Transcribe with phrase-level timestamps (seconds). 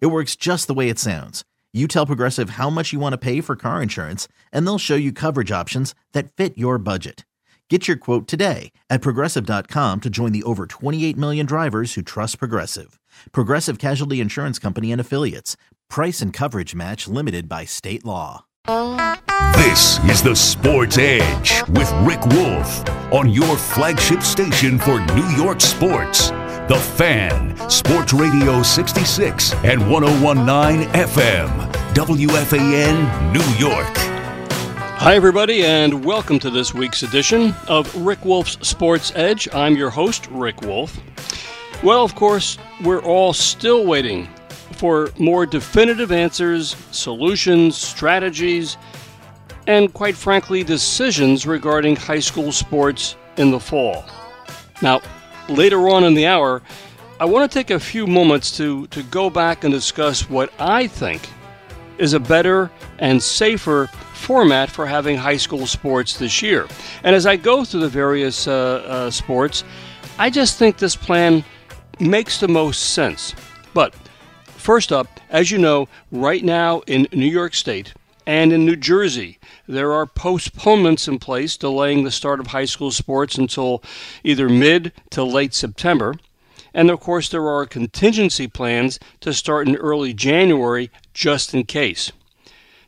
[0.00, 1.44] It works just the way it sounds.
[1.72, 4.94] You tell Progressive how much you want to pay for car insurance, and they'll show
[4.94, 7.24] you coverage options that fit your budget.
[7.70, 12.38] Get your quote today at progressive.com to join the over 28 million drivers who trust
[12.38, 13.00] Progressive.
[13.32, 15.56] Progressive Casualty Insurance Company and Affiliates.
[15.88, 18.44] Price and coverage match limited by state law.
[19.56, 25.60] This is the Sports Edge with Rick Wolff on your flagship station for New York
[25.60, 26.30] sports.
[26.66, 33.94] The Fan, Sports Radio 66 and 1019 FM, WFAN, New York.
[34.96, 39.46] Hi, everybody, and welcome to this week's edition of Rick Wolff's Sports Edge.
[39.52, 40.98] I'm your host, Rick Wolff.
[41.82, 44.26] Well, of course, we're all still waiting
[44.72, 48.78] for more definitive answers, solutions, strategies,
[49.66, 54.06] and quite frankly, decisions regarding high school sports in the fall.
[54.80, 55.02] Now,
[55.48, 56.62] later on in the hour,
[57.20, 60.86] I want to take a few moments to, to go back and discuss what I
[60.86, 61.28] think
[61.98, 66.66] is a better and safer format for having high school sports this year.
[67.02, 69.64] And as I go through the various uh, uh, sports,
[70.18, 71.44] I just think this plan
[72.00, 73.34] makes the most sense.
[73.74, 73.94] But
[74.46, 77.94] first up, as you know, right now in New York State
[78.26, 82.90] and in New Jersey, there are postponements in place delaying the start of high school
[82.90, 83.82] sports until
[84.22, 86.14] either mid to late September.
[86.74, 92.12] And of course, there are contingency plans to start in early January just in case.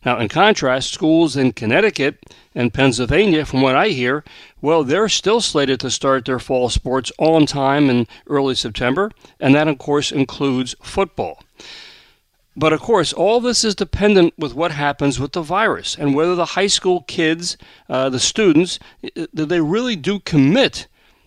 [0.04, 2.22] Now, in contrast, schools in Connecticut
[2.54, 4.22] and Pennsylvania, from what I hear,
[4.60, 9.10] well, they're still slated to start their fall sports on time in early September,
[9.40, 11.42] and that, of course, includes football.
[12.58, 16.34] But of course, all this is dependent with what happens with the virus and whether
[16.34, 17.58] the high school kids,
[17.88, 18.78] uh, the students,
[19.34, 20.86] they really do commit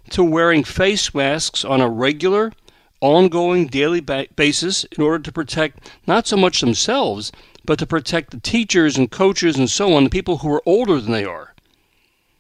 [0.09, 2.51] to wearing face masks on a regular,
[3.00, 7.31] ongoing, daily ba- basis in order to protect not so much themselves,
[7.63, 11.00] but to protect the teachers and coaches and so on, the people who are older
[11.00, 11.53] than they are.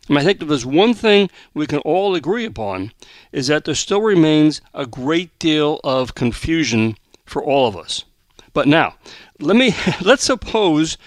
[0.07, 2.91] And I think if there's one thing we can all agree upon,
[3.31, 8.05] is that there still remains a great deal of confusion for all of us.
[8.53, 8.95] But now,
[9.39, 10.97] let me let's suppose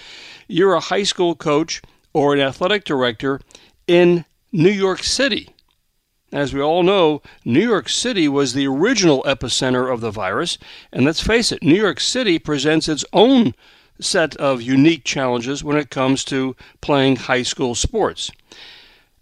[0.48, 1.82] you're a high school coach
[2.12, 3.40] or an athletic director
[3.86, 5.48] in New York City.
[6.32, 10.56] As we all know, New York City was the original epicenter of the virus,
[10.90, 13.54] and let's face it, New York City presents its own
[14.00, 18.30] set of unique challenges when it comes to playing high school sports.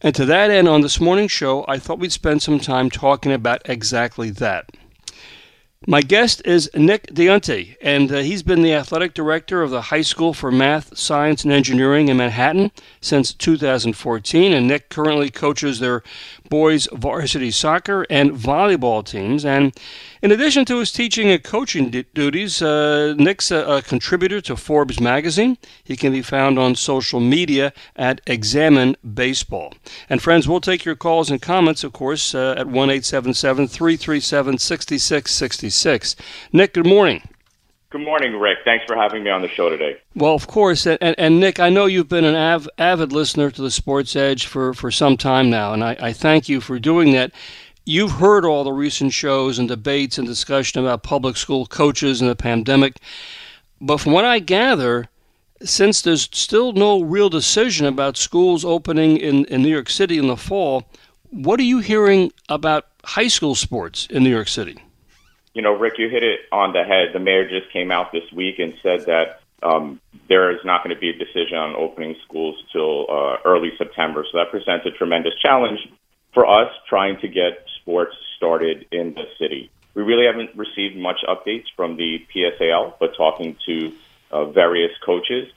[0.00, 3.32] And to that end, on this morning's show, I thought we'd spend some time talking
[3.32, 4.70] about exactly that.
[5.86, 10.02] My guest is Nick Diunte, and uh, he's been the athletic director of the High
[10.02, 12.70] School for Math, Science, and Engineering in Manhattan
[13.00, 14.52] since 2014.
[14.52, 16.02] And Nick currently coaches their
[16.50, 19.44] boys varsity soccer and volleyball teams.
[19.46, 19.72] And
[20.20, 24.56] in addition to his teaching and coaching d- duties, uh, Nick's a, a, contributor to
[24.56, 25.56] Forbes magazine.
[25.82, 29.72] He can be found on social media at Examine Baseball.
[30.10, 36.16] And friends, we'll take your calls and comments, of course, uh, at 1 337 6666.
[36.52, 37.22] Nick, good morning.
[37.90, 38.58] Good morning, Rick.
[38.64, 39.96] Thanks for having me on the show today.
[40.14, 43.62] Well, of course, and, and Nick, I know you've been an av- avid listener to
[43.62, 47.10] the Sports Edge for, for some time now, and I, I thank you for doing
[47.14, 47.32] that.
[47.84, 52.30] You've heard all the recent shows and debates and discussion about public school coaches and
[52.30, 52.98] the pandemic,
[53.80, 55.08] but from what I gather,
[55.60, 60.28] since there's still no real decision about schools opening in, in New York City in
[60.28, 60.84] the fall,
[61.30, 64.78] what are you hearing about high school sports in New York City?
[65.54, 67.08] You know, Rick, you hit it on the head.
[67.12, 70.94] The mayor just came out this week and said that um, there is not going
[70.94, 74.24] to be a decision on opening schools till uh, early September.
[74.30, 75.80] So that presents a tremendous challenge
[76.32, 79.70] for us trying to get sports started in the city.
[79.94, 83.92] We really haven't received much updates from the PSAL, but talking to
[84.30, 85.48] uh, various coaches,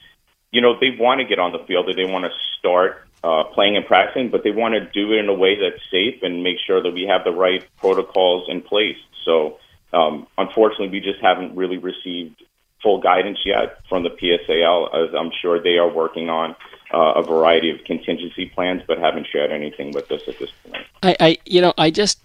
[0.52, 3.44] you know, they want to get on the field and they want to start uh,
[3.54, 6.44] playing and practicing, but they want to do it in a way that's safe and
[6.44, 8.98] make sure that we have the right protocols in place.
[9.24, 9.60] So
[9.94, 12.44] um, unfortunately, we just haven't really received
[12.82, 16.56] full guidance yet from the PSAL, as I'm sure they are working on
[16.94, 20.86] uh, a variety of contingency plans, but haven't shared anything with us at this point.
[21.02, 22.20] I, I you know, I just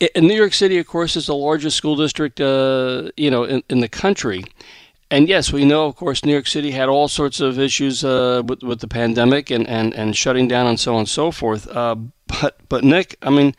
[0.00, 3.62] in New York City, of course, is the largest school district, uh, you know, in,
[3.68, 4.44] in the country.
[5.10, 8.42] and yes, we know, of course, New York City had all sorts of issues uh,
[8.44, 11.66] with, with the pandemic and, and, and shutting down and so on and so forth.
[11.68, 11.96] Uh,
[12.40, 13.54] but but Nick, I mean,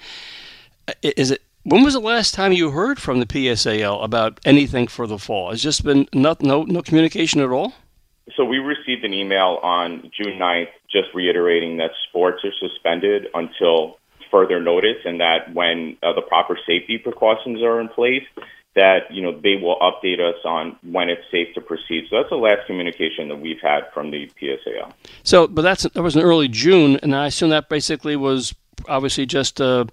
[1.02, 5.08] is it when was the last time you heard from the PSAL about anything for
[5.08, 5.52] the fall?
[5.52, 7.74] Has just been no no, no communication at all?
[8.36, 13.98] So we received an email on June 9th just reiterating that sports are suspended until
[14.30, 18.24] further notice and that when uh, the proper safety precautions are in place,
[18.76, 22.06] that you know they will update us on when it's safe to proceed.
[22.10, 24.94] So that's the last communication that we've had from the PSAL.
[25.24, 28.54] So, but that's that was in early June, and I assume that basically was
[28.88, 29.86] obviously just uh,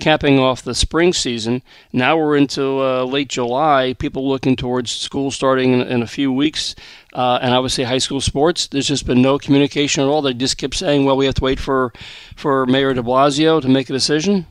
[0.00, 1.62] capping off the spring season.
[1.92, 3.94] Now we're into uh, late July.
[3.94, 6.74] People looking towards school starting in, in a few weeks,
[7.14, 8.66] uh, and obviously high school sports.
[8.66, 10.22] There's just been no communication at all.
[10.22, 11.92] They just kept saying, "Well, we have to wait for
[12.36, 14.46] for Mayor De Blasio to make a decision."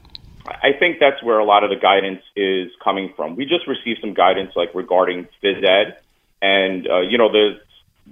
[0.47, 3.35] I think that's where a lot of the guidance is coming from.
[3.35, 5.97] We just received some guidance like regarding phys ed,
[6.41, 7.59] and uh, you know the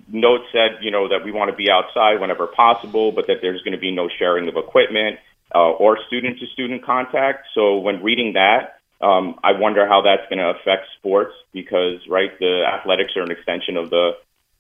[0.09, 3.61] note said you know that we want to be outside whenever possible, but that there's
[3.61, 5.19] going to be no sharing of equipment
[5.55, 7.47] uh, or student to student contact.
[7.53, 12.37] So when reading that, um, I wonder how that's going to affect sports because right
[12.39, 14.17] the athletics are an extension of the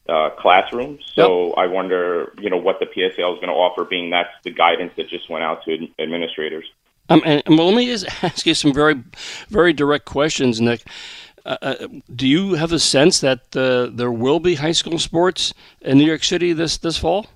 [0.07, 0.99] uh, classroom.
[1.13, 1.57] So yep.
[1.57, 4.93] I wonder, you know, what the PSAL is going to offer, being that's the guidance
[4.97, 6.65] that just went out to administrators.
[7.09, 9.03] Um, and, and well, let me just ask you some very,
[9.49, 10.81] very direct questions, Nick.
[11.45, 15.53] Uh, uh, do you have a sense that uh, there will be high school sports
[15.81, 17.27] in New York City this this fall?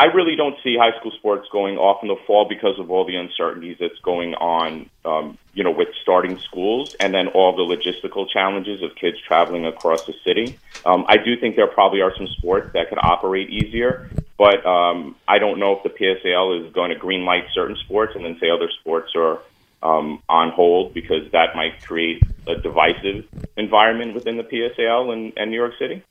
[0.00, 3.04] I really don't see high school sports going off in the fall because of all
[3.04, 7.64] the uncertainties that's going on, um, you know, with starting schools and then all the
[7.64, 10.58] logistical challenges of kids traveling across the city.
[10.86, 14.08] Um, I do think there probably are some sports that could operate easier,
[14.38, 18.16] but um, I don't know if the PSAL is going to green light certain sports
[18.16, 19.42] and then say other sports are
[19.82, 23.26] um, on hold because that might create a divisive
[23.58, 26.02] environment within the PSAL and, and New York City.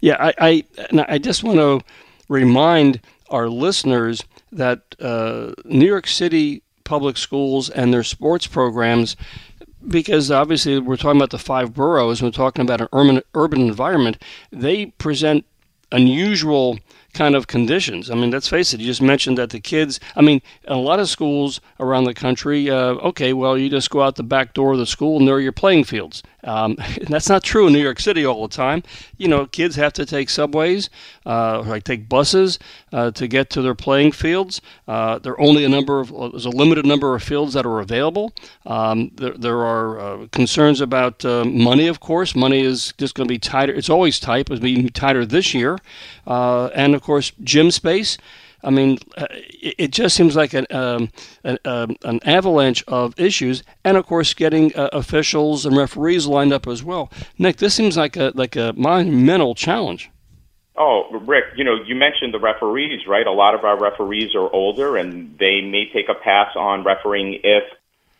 [0.00, 1.86] Yeah, I, I, I just want to
[2.28, 9.14] remind our listeners that uh, New York City public schools and their sports programs
[9.86, 14.22] because obviously we're talking about the five boroughs, we're talking about an urban urban environment.
[14.50, 15.44] They present
[15.92, 16.78] unusual
[17.14, 18.10] kind of conditions.
[18.10, 18.80] I mean, let's face it.
[18.80, 19.98] You just mentioned that the kids.
[20.16, 22.70] I mean, a lot of schools around the country.
[22.70, 25.34] Uh, okay, well, you just go out the back door of the school and there
[25.34, 26.22] are your playing fields.
[26.44, 26.76] Um,
[27.08, 28.82] that's not true in New York City all the time.
[29.16, 30.90] You know, kids have to take subways,
[31.26, 32.58] uh, like take buses
[32.92, 34.60] uh, to get to their playing fields.
[34.86, 37.80] Uh, there are only a number of there's a limited number of fields that are
[37.80, 38.32] available.
[38.66, 42.34] Um, there, there are uh, concerns about uh, money, of course.
[42.34, 43.72] Money is just going to be tighter.
[43.72, 44.50] It's always tight.
[44.50, 45.78] It's being tighter this year,
[46.26, 48.18] uh, and of course, gym space.
[48.64, 51.10] I mean, uh, it just seems like an, um,
[51.44, 56.52] an, um, an, avalanche of issues, and of course, getting uh, officials and referees lined
[56.52, 57.08] up as well.
[57.38, 60.10] Nick, this seems like a like a monumental challenge.
[60.76, 63.26] Oh, Rick, you know, you mentioned the referees, right?
[63.26, 67.38] A lot of our referees are older, and they may take a pass on refereeing
[67.44, 67.62] if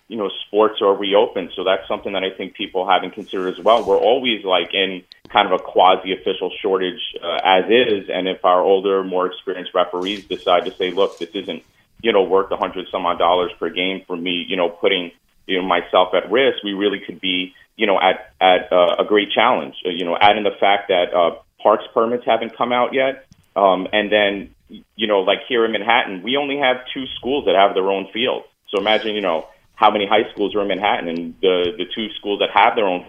[0.09, 1.51] you know, sports are reopened.
[1.55, 3.85] So that's something that I think people haven't considered as well.
[3.85, 8.09] We're always like in kind of a quasi official shortage uh, as is.
[8.13, 11.63] And if our older, more experienced referees decide to say, look, this isn't,
[12.03, 15.13] you know, worth a hundred some odd dollars per game for me, you know, putting,
[15.47, 19.05] you know, myself at risk, we really could be, you know, at, at uh, a
[19.05, 22.95] great challenge, uh, you know, adding the fact that, uh, parks permits haven't come out
[22.95, 23.27] yet.
[23.57, 27.57] Um, and then, you know, like here in Manhattan, we only have two schools that
[27.57, 28.45] have their own field.
[28.69, 29.49] So imagine, you know,
[29.79, 32.87] how many high schools are in Manhattan, and the the two schools that have their
[32.87, 33.07] own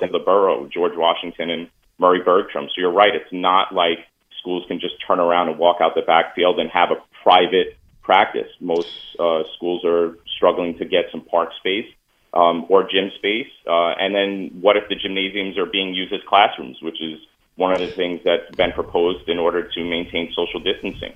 [0.00, 2.66] the borough, George Washington and Murry Bergtraum.
[2.66, 3.98] So you're right; it's not like
[4.40, 8.50] schools can just turn around and walk out the backfield and have a private practice.
[8.60, 11.86] Most uh, schools are struggling to get some park space
[12.34, 13.50] um, or gym space.
[13.66, 17.18] Uh, and then what if the gymnasiums are being used as classrooms, which is
[17.56, 21.12] one of the things that's been proposed in order to maintain social distancing.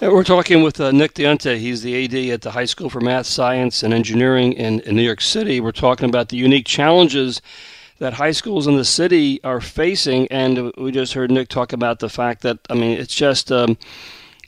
[0.00, 1.56] We're talking with uh, Nick Diunte.
[1.56, 5.02] He's the AD at the High School for Math, Science, and Engineering in, in New
[5.02, 5.60] York City.
[5.60, 7.40] We're talking about the unique challenges
[8.00, 12.00] that high schools in the city are facing, and we just heard Nick talk about
[12.00, 13.78] the fact that I mean it's just um,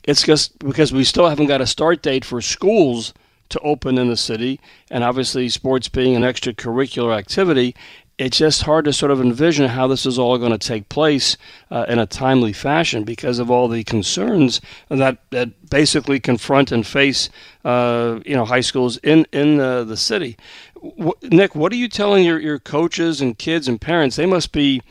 [0.03, 3.13] it's just because we still haven't got a start date for schools
[3.49, 4.59] to open in the city,
[4.91, 7.73] and obviously sports being an extracurricular activity,
[8.17, 11.37] it's just hard to sort of envision how this is all going to take place
[11.69, 14.59] uh, in a timely fashion because of all the concerns
[14.89, 17.29] that, that basically confront and face
[17.65, 20.37] uh, you know high schools in in the, the city.
[20.81, 24.15] W- Nick, what are you telling your, your coaches and kids and parents?
[24.15, 24.81] They must be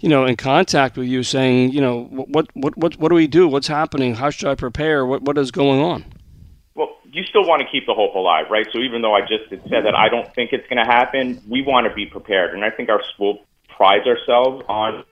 [0.00, 3.26] you know in contact with you saying you know what what what what do we
[3.26, 3.48] do?
[3.48, 4.16] What's happening?
[4.16, 5.06] How should I prepare?
[5.06, 6.04] What what is going on?
[7.16, 8.66] You still want to keep the hope alive, right?
[8.74, 11.62] So even though I just said that I don't think it's going to happen, we
[11.62, 12.52] want to be prepared.
[12.52, 13.40] And I think our school
[13.74, 15.02] prides ourselves on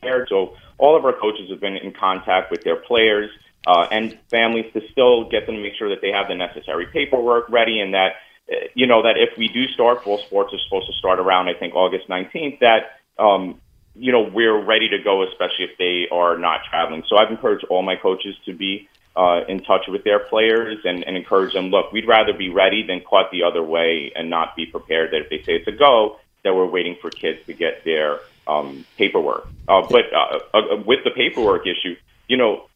[0.00, 0.28] prepared.
[0.28, 3.30] so all of our coaches have been in contact with their players
[3.66, 6.86] uh, and families to still get them to make sure that they have the necessary
[6.92, 8.12] paperwork ready and that
[8.52, 11.48] uh, you know that if we do start full sports is supposed to start around
[11.48, 13.60] I think August 19th that um,
[13.94, 17.64] you know we're ready to go especially if they are not traveling so I've encouraged
[17.70, 21.66] all my coaches to be uh, in touch with their players and, and encourage them
[21.66, 25.22] look we'd rather be ready than caught the other way and not be prepared that
[25.22, 28.84] if they say it's a go that we're waiting for kids to get their um,
[28.96, 29.46] paperwork.
[29.68, 31.94] Uh, but uh, uh, with the paperwork issue,
[32.26, 32.66] you know,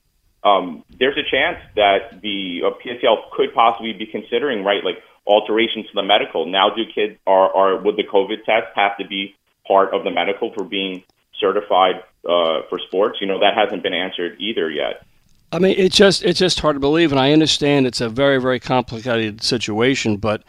[0.45, 5.87] um, there's a chance that the uh, PSL could possibly be considering right like alterations
[5.87, 6.47] to the medical.
[6.47, 9.35] Now, do kids are are would the COVID test have to be
[9.67, 11.05] part of the medical for being
[11.39, 13.19] certified uh, for sports?
[13.21, 15.07] You know, that hasn't been answered either yet.
[15.53, 18.41] I mean, it's just it's just hard to believe, and I understand it's a very
[18.41, 20.43] very complicated situation, but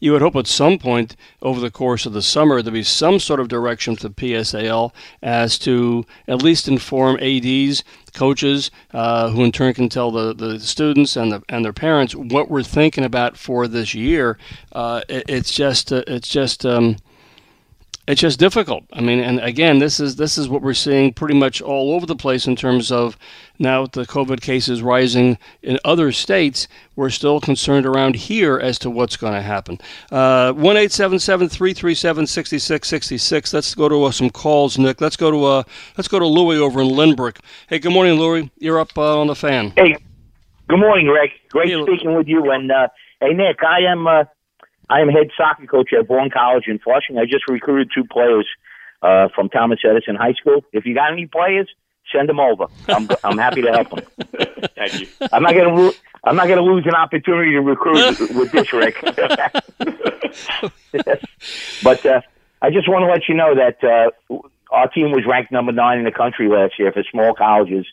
[0.00, 3.18] you would hope at some point over the course of the summer there be some
[3.18, 4.92] sort of direction to PSAL
[5.22, 10.58] as to at least inform ADs, coaches, uh, who in turn can tell the, the
[10.58, 14.38] students and the and their parents what we're thinking about for this year.
[14.72, 16.96] Uh, it, it's just uh, it's just um,
[18.06, 18.84] it's just difficult.
[18.92, 22.06] I mean, and again, this is this is what we're seeing pretty much all over
[22.06, 23.16] the place in terms of
[23.58, 26.66] now the COVID cases rising in other states.
[26.96, 29.78] We're still concerned around here as to what's going to happen.
[30.10, 33.52] Uh, one eight seven seven three three seven sixty six sixty six.
[33.52, 35.00] Let's go to uh, some calls, Nick.
[35.00, 35.62] Let's go to uh,
[35.96, 37.38] let's go to Louis over in Lynbrook.
[37.68, 38.50] Hey, good morning, Louis.
[38.58, 39.72] You're up uh, on the fan.
[39.76, 39.96] Hey,
[40.68, 41.30] good morning, Rick.
[41.50, 42.50] Great hey, speaking with you.
[42.50, 42.88] And uh,
[43.20, 44.24] hey, Nick, I am uh,
[44.90, 47.16] I am head soccer coach at Bourne College in Flushing.
[47.16, 48.46] I just recruited two players
[49.02, 50.64] uh, from Thomas Edison High School.
[50.72, 51.68] If you got any players,
[52.12, 52.66] send them over.
[52.88, 54.04] I'm I'm happy to help them.
[54.74, 55.06] Thank you.
[55.32, 55.92] I'm not gonna lo-
[56.24, 58.96] I'm not gonna lose an opportunity to recruit with this, Rick.
[61.84, 62.20] but uh,
[62.60, 64.10] I just want to let you know that uh,
[64.72, 67.86] our team was ranked number nine in the country last year for small colleges.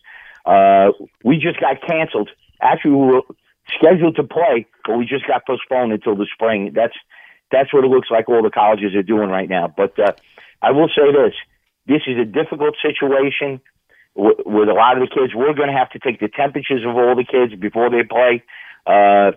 [0.47, 2.31] Uh, we just got canceled.
[2.59, 3.21] Actually, we were
[3.75, 6.71] scheduled to play, but we just got postponed until the spring.
[6.73, 6.95] That's
[7.51, 9.73] that's what it looks like all the colleges are doing right now.
[9.75, 10.13] But uh,
[10.61, 11.33] I will say this:
[11.87, 13.61] this is a difficult situation
[14.15, 15.33] with, with a lot of the kids.
[15.33, 18.43] We're going to have to take the temperatures of all the kids before they play.
[18.85, 19.31] Uh,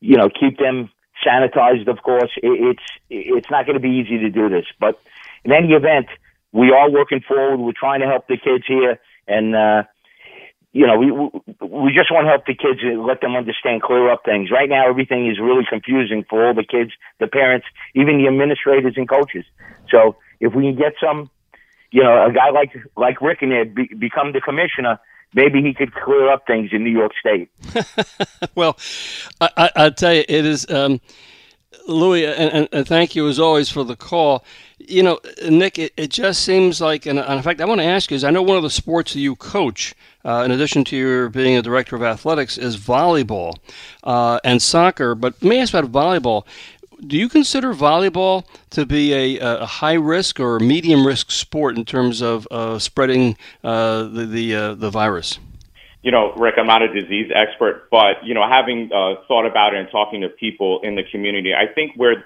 [0.00, 0.90] you know, keep them
[1.26, 1.88] sanitized.
[1.88, 5.00] Of course, it, it's it's not going to be easy to do this, but
[5.44, 6.06] in any event,
[6.52, 7.58] we are working forward.
[7.58, 9.82] We're trying to help the kids here, and uh,
[10.76, 11.10] you know, we
[11.66, 14.50] we just want to help the kids let them understand, clear up things.
[14.50, 18.92] Right now, everything is really confusing for all the kids, the parents, even the administrators
[18.96, 19.46] and coaches.
[19.90, 21.30] So if we can get some,
[21.90, 25.00] you know, a guy like like Rick in there be, become the commissioner,
[25.32, 27.48] maybe he could clear up things in New York State.
[28.54, 28.76] well,
[29.40, 30.70] I, I, I tell you, it is.
[30.70, 31.00] Um,
[31.86, 34.44] Louis, and, and, thank you as always for the call.
[34.78, 38.10] You know, Nick, it, it just seems like, and in fact, I want to ask
[38.10, 39.94] you is I know one of the sports that you coach
[40.26, 43.56] uh, in addition to your being a director of athletics, is volleyball
[44.02, 45.14] uh, and soccer.
[45.14, 46.44] But let me ask about volleyball.
[47.06, 51.84] Do you consider volleyball to be a, a high risk or medium risk sport in
[51.84, 55.38] terms of uh, spreading uh, the the, uh, the virus?
[56.06, 59.74] You know, Rick, I'm not a disease expert, but you know, having uh, thought about
[59.74, 62.24] it and talking to people in the community, I think where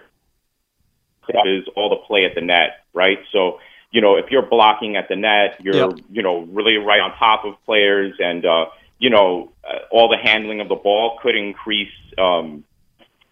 [1.47, 3.19] is all the play at the net, right?
[3.33, 3.59] So
[3.91, 5.93] you know, if you're blocking at the net, you're, yep.
[6.11, 8.67] you know, really right on top of players and, uh,
[8.99, 12.63] you know, uh, all the handling of the ball could increase, um,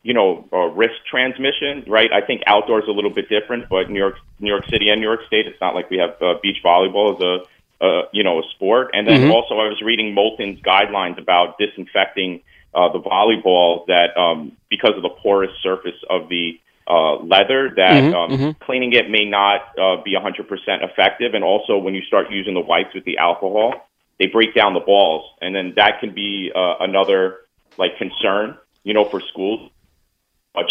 [0.02, 2.10] you know, uh, risk transmission, right?
[2.12, 5.06] I think outdoors a little bit different, but New York, New York City and New
[5.06, 7.48] York State, it's not like we have uh, beach volleyball as a,
[7.80, 8.90] uh, you know, a sport.
[8.92, 9.30] And then mm-hmm.
[9.30, 12.42] also I was reading Molten's guidelines about disinfecting
[12.74, 18.02] uh, the volleyball that um, because of the porous surface of the uh, leather that
[18.02, 18.64] mm-hmm, um, mm-hmm.
[18.64, 20.48] cleaning it may not uh, be 100%
[20.82, 21.34] effective.
[21.34, 24.80] And also, when you start using the wipes with the alcohol, they break down the
[24.80, 27.40] balls, and then that can be uh, another
[27.76, 29.70] like concern, you know, for schools.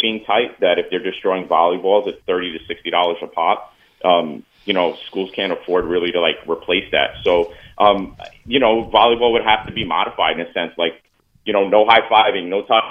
[0.02, 3.74] Being tight that if they're destroying volleyballs at thirty to sixty dollars a pop,
[4.04, 7.16] um, you know, schools can't afford really to like replace that.
[7.24, 11.02] So, um, you know, volleyball would have to be modified in a sense, like,
[11.46, 12.84] you know, no high fiving, no touch.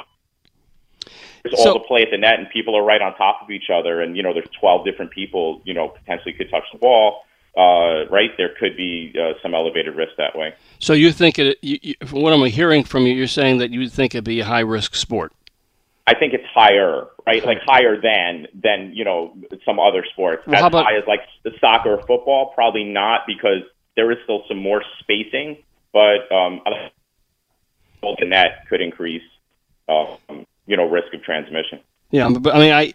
[1.45, 3.50] There's so, all the play at the net and people are right on top of
[3.50, 6.78] each other and you know there's 12 different people you know potentially could touch the
[6.78, 7.23] ball.
[7.56, 10.54] Uh, right there could be uh, some elevated risk that way.
[10.78, 13.71] So you think it you, you, from what i'm hearing from you you're saying that
[13.71, 15.33] you think it'd be a high risk sport
[16.06, 17.44] I think it's higher, right?
[17.44, 20.42] Like higher than than you know some other sports.
[20.46, 23.62] Well, as how about, high as like the soccer or football, probably not because
[23.96, 25.58] there is still some more spacing,
[25.92, 26.60] but um,
[28.02, 29.22] the net could increase
[29.88, 31.80] um, you know, risk of transmission.
[32.10, 32.94] Yeah, but I mean, I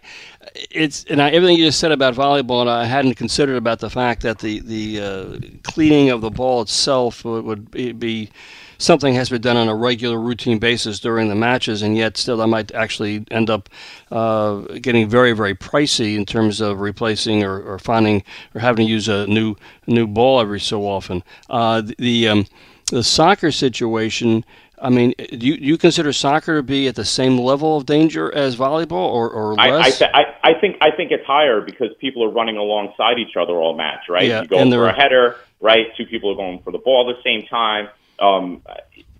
[0.70, 3.90] it's and I, everything you just said about volleyball, and I hadn't considered about the
[3.90, 8.30] fact that the the uh, cleaning of the ball itself would, would be
[8.78, 12.16] something has to be done on a regular routine basis during the matches, and yet
[12.16, 13.68] still that might actually end up
[14.10, 18.90] uh, getting very very pricey in terms of replacing or, or, finding or having to
[18.92, 19.54] use a new
[19.86, 21.22] new ball every so often.
[21.50, 22.46] Uh, the um,
[22.90, 24.44] the soccer situation
[24.82, 27.86] I mean, do you, do you consider soccer to be at the same level of
[27.86, 29.60] danger as volleyball, or, or less?
[29.60, 33.18] I, I, th- I, I think I think it's higher because people are running alongside
[33.18, 34.26] each other all match, right?
[34.26, 35.86] Yeah, you go for a header, right?
[35.96, 37.88] Two people are going for the ball at the same time.
[38.18, 38.62] Um,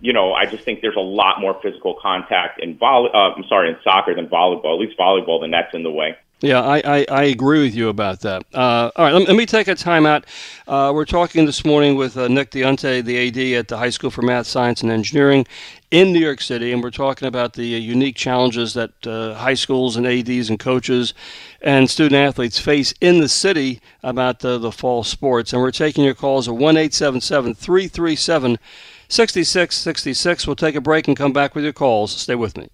[0.01, 3.09] you know, I just think there's a lot more physical contact in volley.
[3.13, 4.73] Uh, I'm sorry, in soccer than volleyball.
[4.73, 6.17] At least volleyball, the net's in the way.
[6.43, 8.43] Yeah, I, I, I, agree with you about that.
[8.53, 10.25] Uh, all right, let, let, me take a time out.
[10.67, 14.09] Uh, we're talking this morning with uh, Nick Diunte, the AD at the High School
[14.11, 15.47] for Math, Science, and Engineering
[15.89, 19.53] in New York City, and we're talking about the uh, unique challenges that uh, high
[19.53, 21.13] schools and ADs and coaches
[21.61, 25.53] and student athletes face in the city about the fall sports.
[25.53, 28.59] And we're taking your calls at 1 337
[29.07, 30.47] 6666.
[30.47, 32.11] We'll take a break and come back with your calls.
[32.11, 32.67] Stay with me.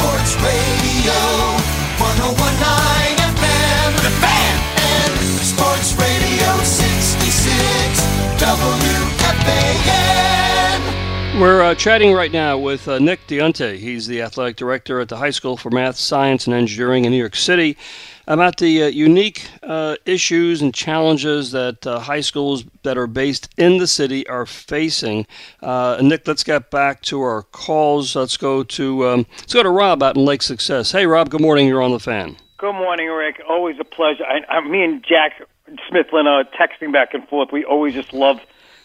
[0.00, 0.79] Sports radio,
[11.40, 13.78] We're uh, chatting right now with uh, Nick Diunte.
[13.78, 17.16] He's the athletic director at the High School for Math, Science, and Engineering in New
[17.16, 17.78] York City
[18.26, 23.48] about the uh, unique uh, issues and challenges that uh, high schools that are based
[23.56, 25.26] in the city are facing.
[25.62, 28.14] Uh, Nick, let's get back to our calls.
[28.14, 30.92] Let's go to um, let's go to Rob out in Lake Success.
[30.92, 31.30] Hey, Rob.
[31.30, 31.66] Good morning.
[31.66, 32.36] You're on the fan.
[32.58, 33.40] Good morning, Rick.
[33.48, 34.24] Always a pleasure.
[34.26, 35.40] I, I, me and Jack
[35.90, 37.48] Smithlin are texting back and forth.
[37.50, 38.40] We always just love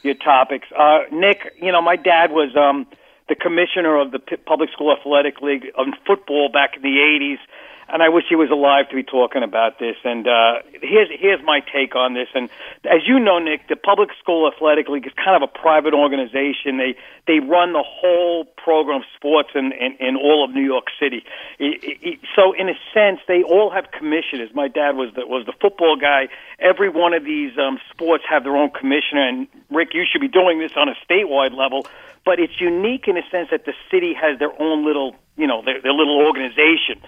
[0.05, 0.67] your topics.
[0.77, 2.87] Uh, Nick, you know, my dad was um,
[3.27, 7.39] the commissioner of the P- Public School Athletic League on football back in the '80s
[7.87, 9.95] and I wish he was alive to be talking about this.
[10.03, 12.27] And uh, here's here's my take on this.
[12.33, 12.49] And
[12.85, 16.77] as you know, Nick, the Public School Athletic League is kind of a private organization.
[16.77, 20.85] They they run the whole program of sports in in, in all of New York
[20.99, 21.23] City.
[21.59, 24.49] It, it, so in a sense, they all have commissioners.
[24.53, 26.29] My dad was the was the football guy.
[26.59, 29.27] Every one of these um, sports have their own commissioner.
[29.27, 31.85] And Rick, you should be doing this on a statewide level.
[32.25, 35.61] But it's unique in a sense that the city has their own little, you know,
[35.63, 36.99] their, their little organization.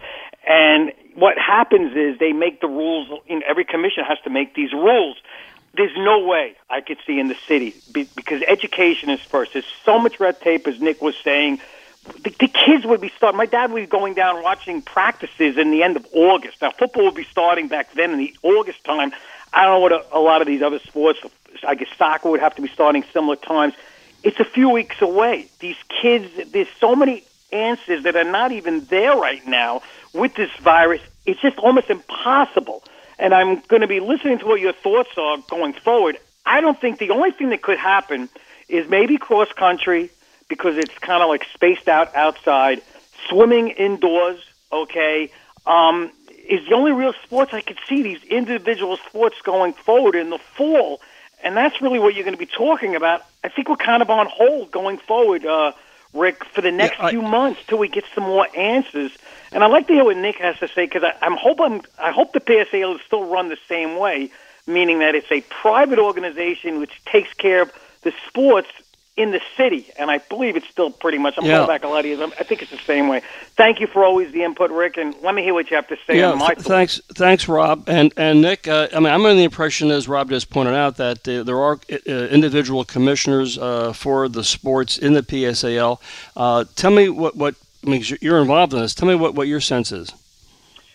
[0.47, 3.09] And what happens is they make the rules.
[3.09, 5.17] Know, every commission has to make these rules.
[5.73, 9.53] There's no way I could see in the city because education is first.
[9.53, 11.59] There's so much red tape, as Nick was saying.
[12.23, 13.37] The, the kids would be starting.
[13.37, 16.61] My dad would be going down watching practices in the end of August.
[16.61, 19.11] Now football would be starting back then in the August time.
[19.51, 21.19] I don't know what a, a lot of these other sports.
[21.67, 23.73] I guess soccer would have to be starting similar times.
[24.23, 25.47] It's a few weeks away.
[25.59, 29.81] These kids, there's so many answers that are not even there right now
[30.13, 32.83] with this virus, it's just almost impossible.
[33.19, 36.17] And I'm going to be listening to what your thoughts are going forward.
[36.45, 38.29] I don't think the only thing that could happen
[38.69, 40.09] is maybe cross country
[40.47, 42.81] because it's kind of like spaced out outside.
[43.27, 44.39] Swimming indoors,
[44.71, 45.31] okay,
[45.65, 46.11] um,
[46.47, 50.37] is the only real sports I could see these individual sports going forward in the
[50.55, 51.01] fall.
[51.43, 53.23] And that's really what you're going to be talking about.
[53.43, 55.73] I think we're kind of on hold going forward, uh,
[56.13, 59.11] Rick, for the next yeah, I, few months till we get some more answers.
[59.51, 62.33] And I'd like to hear what Nick has to say because I'm hoping I hope
[62.33, 64.31] the PSA will still run the same way,
[64.65, 68.69] meaning that it's a private organization which takes care of the sports
[69.17, 71.37] in the city, and I believe it's still pretty much.
[71.37, 71.57] I'm yeah.
[71.57, 72.21] going back a lot of years.
[72.21, 73.23] I think it's the same way.
[73.55, 75.97] Thank you for always the input, Rick, and let me hear what you have to
[76.05, 76.19] say.
[76.19, 78.67] Yeah, th- thanks, thanks, Rob, and and Nick.
[78.67, 81.59] Uh, I mean, I'm under the impression, as Rob just pointed out, that uh, there
[81.59, 85.99] are uh, individual commissioners uh, for the sports in the PSAL.
[86.35, 88.93] Uh, tell me what what I mean, you're involved in this.
[88.93, 90.13] Tell me what, what your sense is.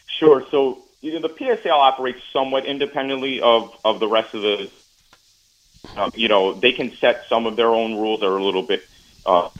[0.07, 0.47] Sure.
[0.51, 4.71] So you know, the PSAL operates somewhat independently of, of the rest of the.
[5.97, 8.63] Um, you know, they can set some of their own rules that are a little
[8.63, 8.85] bit.
[9.27, 9.51] Uh,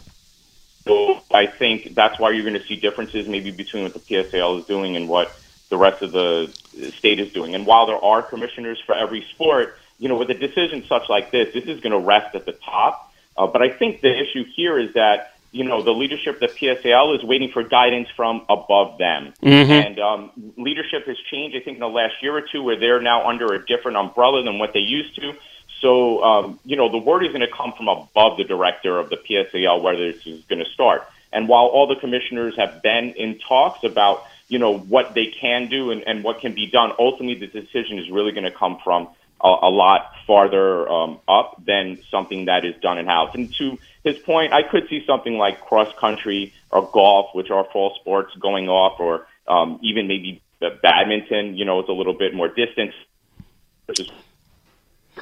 [0.85, 4.61] so I think that's why you're going to see differences maybe between what the PSAL
[4.61, 5.33] is doing and what
[5.69, 6.53] the rest of the
[6.97, 7.55] state is doing.
[7.55, 11.31] And while there are commissioners for every sport, you know, with a decision such like
[11.31, 13.13] this, this is going to rest at the top.
[13.37, 17.17] Uh, but I think the issue here is that you know, the leadership the PSAL
[17.17, 19.35] is waiting for guidance from above them.
[19.43, 19.71] Mm-hmm.
[19.71, 23.03] And um, leadership has changed, I think, in the last year or two, where they're
[23.03, 25.35] now under a different umbrella than what they used to.
[25.83, 29.11] So, um, you know, the word is going to come from above the director of
[29.11, 31.07] the PSAL where this is going to start.
[31.33, 35.69] And while all the commissioners have been in talks about, you know, what they can
[35.69, 38.79] do and, and what can be done, ultimately the decision is really going to come
[38.85, 39.09] from
[39.41, 43.35] a, a lot farther um, up than something that is done in house.
[43.35, 47.65] And to his point, I could see something like cross country or golf, which are
[47.73, 51.57] fall sports, going off, or um, even maybe badminton.
[51.57, 52.95] You know, it's a little bit more distance,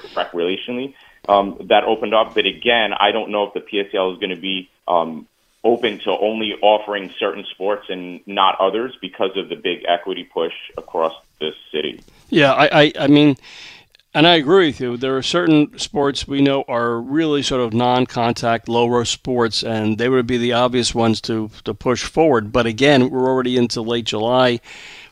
[0.09, 0.95] recreationally
[1.29, 2.35] um, that opened up.
[2.35, 5.27] But again, I don't know if the PSL is going to be um,
[5.63, 10.55] open to only offering certain sports and not others because of the big equity push
[10.77, 12.03] across the city.
[12.29, 13.37] Yeah, I, I, I mean,
[14.15, 14.97] and I agree with you.
[14.97, 20.09] There are certain sports we know are really sort of non-contact, low-risk sports, and they
[20.09, 22.51] would be the obvious ones to to push forward.
[22.51, 24.61] But again, we're already into late July.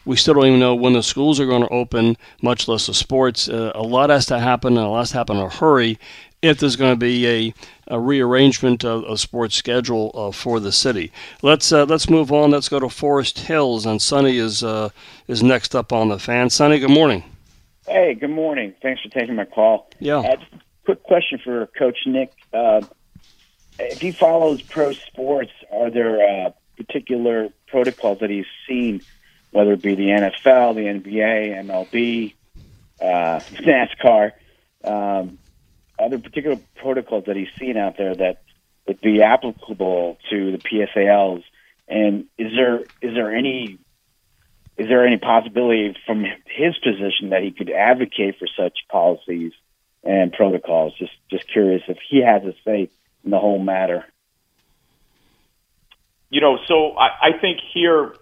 [0.09, 2.95] We still don't even know when the schools are going to open, much less the
[2.95, 3.47] sports.
[3.47, 5.99] Uh, a lot has to happen, and a lot has to happen in a hurry
[6.41, 7.55] if there's going to be a,
[7.89, 11.13] a rearrangement of, of sports schedule uh, for the city.
[11.43, 12.51] Let's uh, let's move on.
[12.51, 14.89] Let's go to Forest Hills, and Sonny is uh,
[15.27, 16.49] is next up on the fan.
[16.49, 17.23] Sonny, good morning.
[17.87, 18.73] Hey, good morning.
[18.81, 19.91] Thanks for taking my call.
[19.99, 20.21] Yeah.
[20.21, 20.37] Uh,
[20.87, 22.33] quick question for Coach Nick.
[22.51, 22.81] Uh,
[23.79, 29.03] if he follows pro sports, are there uh, particular protocols that he's seen,
[29.51, 32.35] whether it be the NFL, the NBA, MLB,
[33.01, 34.33] uh, NASCAR?
[34.85, 35.39] Um,
[35.99, 38.43] are there particular protocols that he's seen out there that
[38.87, 41.43] would be applicable to the PSALs?
[41.89, 43.79] And is there is there any
[44.77, 49.53] is there any possibility from his position that he could advocate for such policies
[50.05, 50.95] and protocols?
[50.99, 52.91] Just just curious if he has a say
[53.25, 54.05] in the whole matter.
[56.31, 58.15] You know, so I, I think here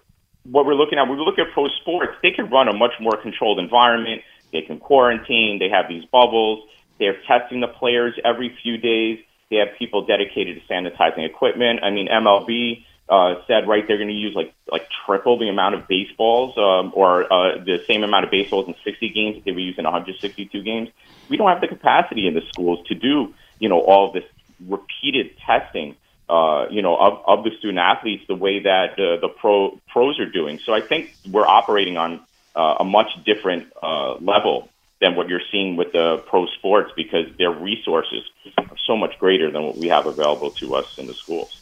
[0.51, 3.17] what we're looking at, we look at pro sports, they can run a much more
[3.17, 4.23] controlled environment.
[4.53, 5.59] They can quarantine.
[5.59, 6.69] They have these bubbles.
[6.99, 9.19] They're testing the players every few days.
[9.51, 11.81] They have people dedicated to sanitizing equipment.
[11.83, 15.77] I mean, MLB uh, said right they're going to use like like triple the amount
[15.77, 19.53] of baseballs um, or uh, the same amount of baseballs in 60 games that they
[19.53, 20.89] were using 162 games.
[21.29, 24.25] We don't have the capacity in the schools to do you know all this
[24.67, 25.97] repeated testing.
[26.29, 30.19] Uh, you know, of, of the student athletes, the way that uh, the pro pros
[30.19, 30.59] are doing.
[30.59, 32.21] So I think we're operating on
[32.57, 34.69] uh, a much different uh, level
[35.01, 38.25] than what you're seeing with the pro sports because their resources
[38.59, 41.61] are so much greater than what we have available to us in the schools.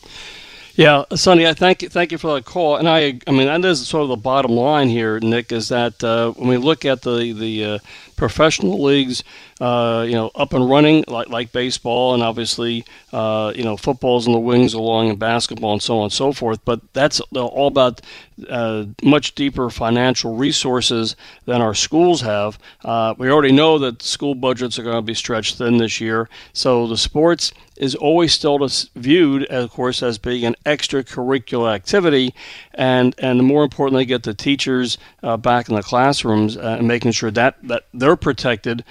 [0.77, 2.77] Yeah, Sonny, I thank you, thank you for that call.
[2.77, 6.03] And I, I mean, that is sort of the bottom line here, Nick, is that
[6.03, 7.79] uh, when we look at the the uh,
[8.17, 9.23] professional leagues,
[9.61, 14.27] uh, you know, up and running like like baseball, and obviously, uh, you know, football's
[14.27, 16.65] in the wings along, and basketball, and so on and so forth.
[16.65, 18.01] But that's all about
[18.49, 22.59] uh, much deeper financial resources than our schools have.
[22.85, 26.29] Uh, we already know that school budgets are going to be stretched thin this year,
[26.53, 32.35] so the sports is always still viewed, of course, as being an extracurricular activity,
[32.75, 37.13] and and more importantly, get the teachers uh, back in the classrooms uh, and making
[37.13, 38.85] sure that that they're protected.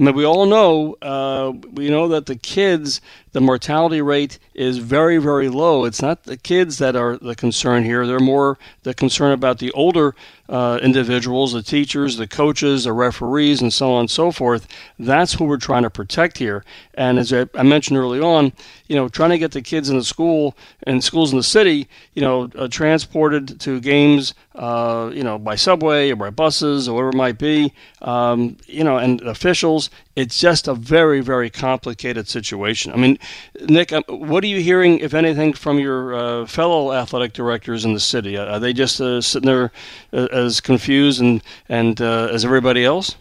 [0.00, 4.78] I mean, we all know uh, we know that the kids, the mortality rate is
[4.78, 5.84] very very low.
[5.84, 8.06] It's not the kids that are the concern here.
[8.06, 10.14] They're more the concern about the older
[10.48, 14.66] uh, individuals, the teachers, the coaches, the referees, and so on and so forth.
[14.98, 16.64] That's who we're trying to protect here.
[16.94, 18.52] And as I, I mentioned early on,
[18.88, 21.88] you know, trying to get the kids in the school and schools in the city,
[22.14, 26.94] you know, uh, transported to games, uh, you know, by subway or by buses or
[26.94, 29.89] whatever it might be, um, you know, and officials.
[30.16, 32.92] It's just a very, very complicated situation.
[32.92, 33.18] I mean,
[33.60, 37.94] Nick, um, what are you hearing, if anything, from your uh, fellow athletic directors in
[37.94, 38.36] the city?
[38.36, 39.70] Are they just uh, sitting there?
[40.12, 43.16] Uh, as confused and and uh, as everybody else?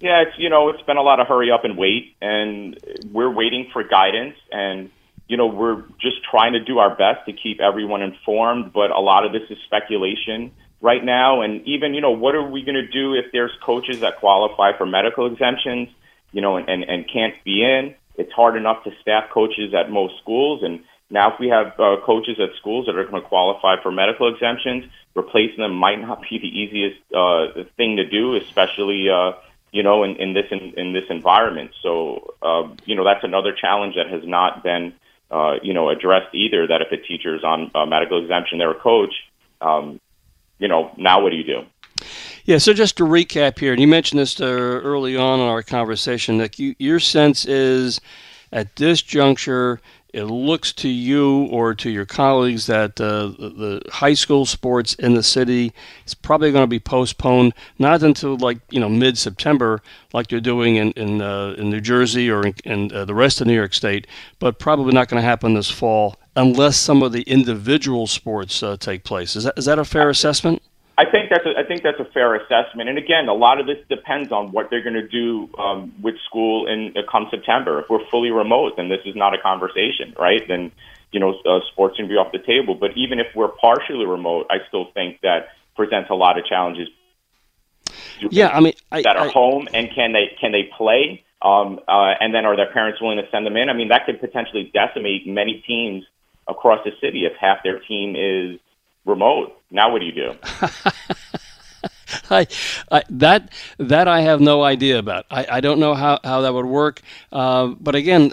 [0.00, 2.78] Yeah, it's you know it's been a lot of hurry up and wait, and
[3.12, 4.90] we're waiting for guidance, and
[5.28, 8.98] you know we're just trying to do our best to keep everyone informed, but a
[8.98, 12.74] lot of this is speculation right now, and even you know what are we going
[12.74, 15.88] to do if there's coaches that qualify for medical exemptions,
[16.32, 17.94] you know, and, and and can't be in?
[18.16, 21.96] It's hard enough to staff coaches at most schools, and now if we have uh,
[22.04, 26.22] coaches at schools that are going to qualify for medical exemptions replacing them might not
[26.22, 29.32] be the easiest uh, thing to do, especially uh,
[29.70, 31.72] you know in, in this in, in this environment.
[31.82, 34.94] So uh, you know that's another challenge that has not been
[35.30, 36.66] uh, you know addressed either.
[36.66, 39.14] That if a teacher is on a medical exemption, they're a coach.
[39.60, 40.00] Um,
[40.58, 41.62] you know now what do you do?
[42.44, 45.62] Yeah, so just to recap here, and you mentioned this uh, early on in our
[45.62, 48.00] conversation, that you, your sense is
[48.52, 49.80] at this juncture
[50.12, 55.14] it looks to you or to your colleagues that uh, the, high school sports in
[55.14, 55.72] the city
[56.06, 59.80] is probably going to be postponed not until like you know mid September,
[60.12, 63.40] like you're doing in in, uh, in New Jersey or in, in uh, the rest
[63.40, 64.06] of New York State,
[64.38, 68.76] but probably not going to happen this fall unless some of the individual sports uh,
[68.76, 69.34] take place.
[69.34, 70.62] Is that is that a fair assessment?
[70.98, 72.88] I think that's a, I think that's a fair assessment.
[72.88, 76.16] And again, a lot of this depends on what they're going to do um, with
[76.26, 77.80] school in uh, come September.
[77.80, 80.42] If we're fully remote, then this is not a conversation, right?
[80.46, 80.70] Then
[81.10, 82.74] you know uh, sports can be off the table.
[82.74, 86.88] But even if we're partially remote, I still think that presents a lot of challenges.
[88.30, 91.24] Yeah, I mean I, that are I, home and can they can they play?
[91.40, 93.68] Um, uh, and then are their parents willing to send them in?
[93.68, 96.04] I mean, that could potentially decimate many teams
[96.46, 98.60] across the city if half their team is
[99.04, 99.52] remote.
[99.70, 100.34] Now, what do you do?
[102.30, 102.46] I,
[102.90, 105.26] I, that that I have no idea about.
[105.30, 107.00] I, I don't know how, how that would work.
[107.30, 108.32] Uh, but again,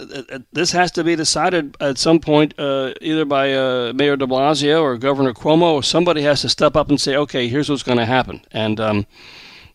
[0.51, 4.81] this has to be decided at some point, uh, either by uh, Mayor De Blasio
[4.81, 7.97] or Governor Cuomo, or somebody has to step up and say, "Okay, here's what's going
[7.97, 9.05] to happen." And um,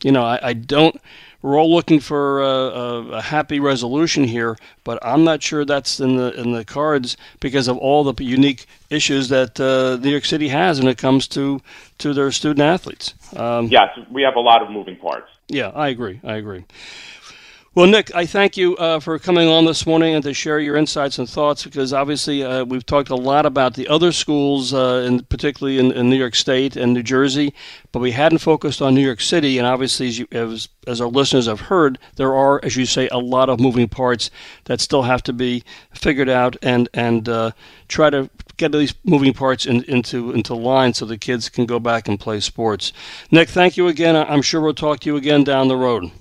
[0.02, 1.00] you know, I, I don't
[1.44, 6.00] we're all looking for a, a, a, happy resolution here, but I'm not sure that's
[6.00, 10.24] in the in the cards because of all the unique issues that uh, New York
[10.24, 11.60] City has when it comes to
[11.98, 13.12] to their student athletes.
[13.36, 15.30] Um, yes, we have a lot of moving parts.
[15.48, 16.18] Yeah, I agree.
[16.24, 16.64] I agree.
[17.76, 20.76] Well, Nick, I thank you uh, for coming on this morning and to share your
[20.76, 25.04] insights and thoughts because obviously uh, we've talked a lot about the other schools, uh,
[25.04, 27.52] in, particularly in, in, New York State and New Jersey,
[27.90, 29.58] but we hadn't focused on New York City.
[29.58, 33.08] And obviously, as, you, as, as our listeners have heard, there are, as you say,
[33.08, 34.30] a lot of moving parts
[34.66, 37.50] that still have to be figured out and and uh,
[37.88, 41.80] try to get these moving parts in, into into line so the kids can go
[41.80, 42.92] back and play sports.
[43.32, 44.14] Nick, thank you again.
[44.14, 46.12] I'm sure we'll talk to you again down the road.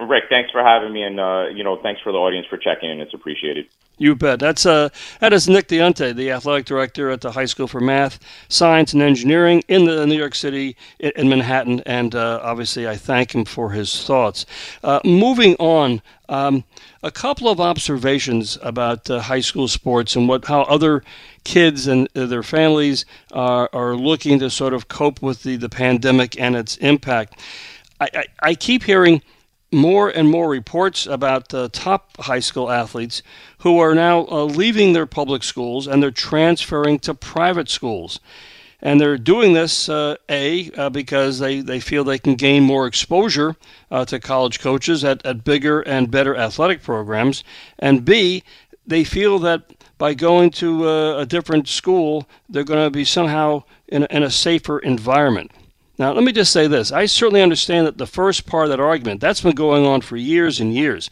[0.00, 2.90] Rick, thanks for having me, and uh, you know, thanks for the audience for checking
[2.90, 3.00] in.
[3.00, 3.66] It's appreciated.
[3.98, 4.40] You bet.
[4.40, 4.88] That's uh,
[5.20, 8.18] that is Nick Diunte, the athletic director at the High School for Math,
[8.48, 13.32] Science, and Engineering in the New York City in Manhattan, and uh, obviously I thank
[13.32, 14.44] him for his thoughts.
[14.82, 16.64] Uh, moving on, um,
[17.04, 21.04] a couple of observations about uh, high school sports and what how other
[21.44, 26.38] kids and their families are, are looking to sort of cope with the, the pandemic
[26.40, 27.40] and its impact.
[28.00, 29.22] I, I, I keep hearing
[29.72, 33.22] more and more reports about uh, top high school athletes
[33.58, 38.20] who are now uh, leaving their public schools and they're transferring to private schools.
[38.80, 42.86] And they're doing this, uh, A, uh, because they, they feel they can gain more
[42.86, 43.56] exposure
[43.90, 47.42] uh, to college coaches at, at bigger and better athletic programs.
[47.78, 48.44] And B,
[48.86, 54.04] they feel that by going to a, different school, they're going to be somehow in
[54.04, 55.50] in a safer environment.
[55.98, 56.92] Now, let me just say this.
[56.92, 60.16] I certainly understand that the first part of that argument, that's been going on for
[60.16, 61.10] years and years.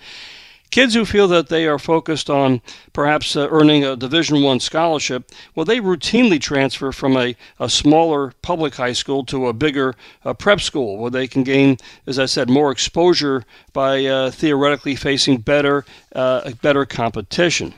[0.70, 2.60] Kids who feel that they are focused on
[2.92, 8.32] perhaps uh, earning a Division One scholarship, well, they routinely transfer from a, a smaller
[8.42, 9.94] public high school to a bigger
[10.24, 14.96] uh, prep school where they can gain, as I said, more exposure by uh, theoretically
[14.96, 17.72] facing better, uh, better competition.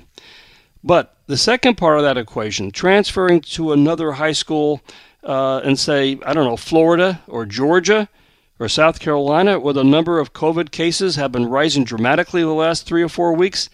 [0.82, 4.80] But the second part of that equation, transferring to another high school
[5.26, 8.08] uh, and say, I don't know, Florida or Georgia
[8.58, 12.86] or South Carolina, where the number of COVID cases have been rising dramatically the last
[12.86, 13.68] three or four weeks,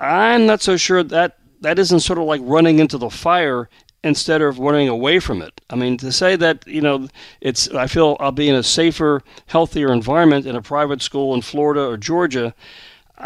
[0.00, 3.68] I'm not so sure that that isn't sort of like running into the fire
[4.02, 5.60] instead of running away from it.
[5.70, 7.08] I mean, to say that, you know,
[7.40, 11.40] it's, I feel I'll be in a safer, healthier environment in a private school in
[11.40, 12.54] Florida or Georgia,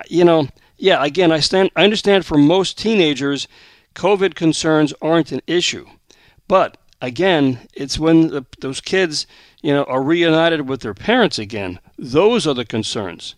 [0.09, 3.49] you know, yeah, again, I stand, I understand for most teenagers,
[3.95, 5.87] COVID concerns aren't an issue.
[6.47, 9.27] But again, it's when the, those kids,
[9.63, 11.81] you know, are reunited with their parents again.
[11.99, 13.35] Those are the concerns.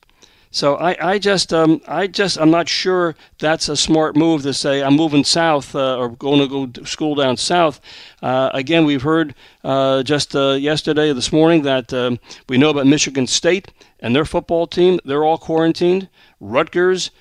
[0.53, 4.53] So I, I just, um, I just, I'm not sure that's a smart move to
[4.53, 7.81] say I'm moving south uh, or going to go to school down south.
[8.21, 12.19] Uh, again, we've heard uh, just uh, yesterday, this morning, that um,
[12.49, 14.99] we know about Michigan State and their football team.
[15.05, 16.09] They're all quarantined.
[16.41, 17.13] Rutgers,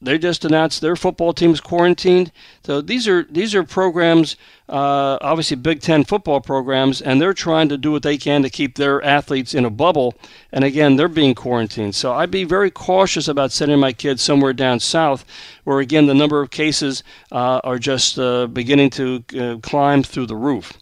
[0.00, 2.32] they just announced their football team is quarantined.
[2.64, 4.36] So these are these are programs,
[4.68, 8.50] uh, obviously Big Ten football programs, and they're trying to do what they can to
[8.50, 10.14] keep their athletes in a bubble.
[10.52, 11.94] And again, they're being quarantined.
[11.94, 15.24] So I'd be very cautious about sending my kids somewhere down south,
[15.64, 17.02] where again the number of cases
[17.32, 20.72] uh, are just uh, beginning to uh, climb through the roof.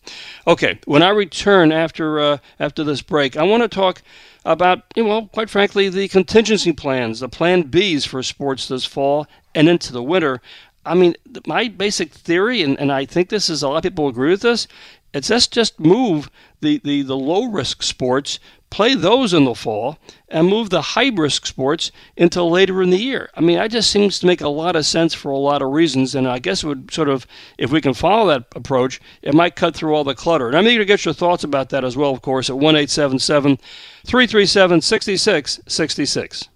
[0.46, 4.03] Okay, when I return after uh, after this break, I want to talk
[4.44, 9.27] about, you know, quite frankly, the contingency plans, the plan Bs for sports this fall
[9.55, 10.40] and into the winter.
[10.87, 11.14] I mean,
[11.46, 14.42] my basic theory, and, and I think this is a lot of people agree with
[14.42, 14.66] this,
[15.12, 18.38] it's let's just move the, the, the low risk sports
[18.70, 22.99] play those in the fall, and move the high risk sports until later in the
[22.99, 23.31] year.
[23.35, 25.70] I mean, that just seems to make a lot of sense for a lot of
[25.70, 27.27] reasons, and I guess it would sort of,
[27.59, 30.49] if we can follow that approach, it might cut through all the clutter.
[30.49, 32.77] And I'm eager to get your thoughts about that as well, of course, at 1
[32.77, 33.59] 877
[34.05, 36.49] 337 6666.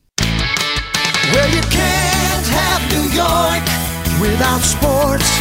[1.33, 3.90] Well, you can't have New York
[4.21, 5.41] without sports,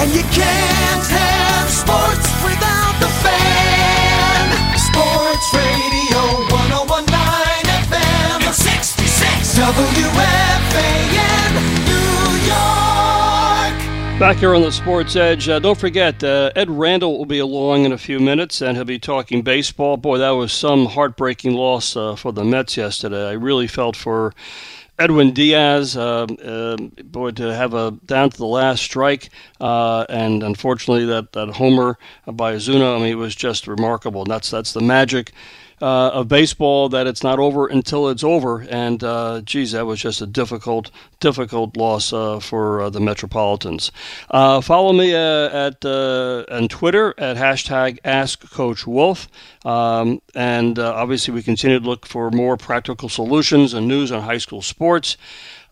[0.00, 4.48] and you can't have sports without the fan.
[4.78, 11.52] Sports Radio 1019 FM 66 WFAN
[11.84, 14.18] New York.
[14.18, 17.84] Back here on the Sports Edge, uh, don't forget, uh, Ed Randall will be along
[17.84, 19.98] in a few minutes and he'll be talking baseball.
[19.98, 23.28] Boy, that was some heartbreaking loss uh, for the Mets yesterday.
[23.28, 24.32] I really felt for
[24.98, 29.28] Edwin Diaz, uh, uh, boy, to have a down to the last strike,
[29.60, 34.22] uh, and unfortunately that, that homer by Ozuna, I mean, it was just remarkable.
[34.22, 35.32] And that's that's the magic
[35.80, 38.62] uh, of baseball that it's not over until it's over.
[38.62, 43.92] And uh, geez, that was just a difficult, difficult loss uh, for uh, the Metropolitans.
[44.30, 49.28] Uh, follow me uh, at on Twitter at hashtag Ask Coach Wolff.
[49.64, 54.38] Um, and obviously, we continue to look for more practical solutions and news on high
[54.38, 55.16] school sports.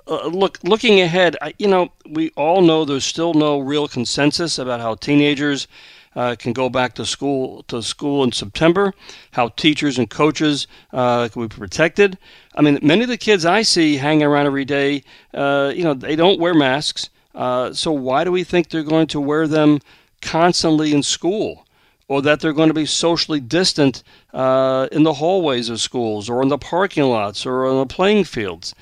[0.06, 4.58] Uh, look, looking ahead, I, you know, we all know there's still no real consensus
[4.58, 5.68] about how teenagers
[6.14, 8.92] uh, can go back to school to school in September,
[9.32, 12.18] how teachers and coaches uh, can be protected.
[12.54, 15.94] I mean, many of the kids I see hanging around every day, uh, you know,
[15.94, 17.10] they don't wear masks.
[17.34, 19.80] Uh, so why do we think they're going to wear them
[20.20, 21.66] constantly in school?
[22.08, 24.02] Or that they're going to be socially distant
[24.34, 28.24] uh, in the hallways of schools, or in the parking lots, or on the playing
[28.24, 28.74] fields.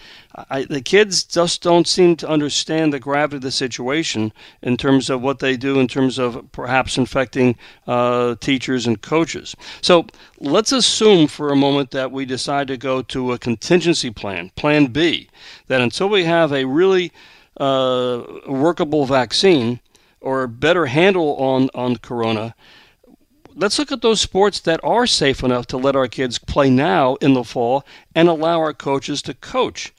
[0.48, 5.10] I, the kids just don't seem to understand the gravity of the situation in terms
[5.10, 9.56] of what they do, in terms of perhaps infecting uh, teachers and coaches.
[9.82, 10.06] So
[10.38, 14.86] let's assume for a moment that we decide to go to a contingency plan, Plan
[14.86, 15.28] B,
[15.66, 17.12] that until we have a really
[17.58, 19.80] uh, workable vaccine
[20.20, 22.54] or better handle on, on corona,
[23.54, 27.16] let's look at those sports that are safe enough to let our kids play now
[27.16, 29.92] in the fall and allow our coaches to coach.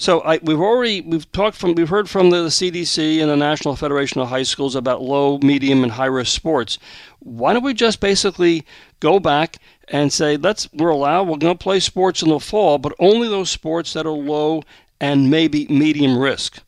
[0.00, 3.76] So I, we've already we've talked from we've heard from the, CDC and the National
[3.76, 6.78] Federation of High Schools about low, medium, and high risk sports.
[7.18, 8.64] Why don't we just basically
[9.00, 9.58] go back
[9.88, 13.28] and say let's we're allowed we're going to play sports in the fall, but only
[13.28, 14.62] those sports that are low
[15.02, 16.62] and maybe medium risk.